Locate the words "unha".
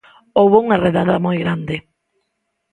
0.63-0.81